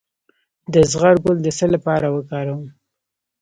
[0.73, 2.63] د زغر ګل د څه لپاره وکاروم؟